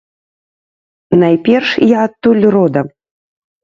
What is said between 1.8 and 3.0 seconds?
я адтуль родам.